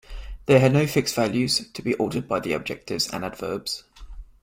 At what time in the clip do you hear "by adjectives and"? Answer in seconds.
2.27-3.23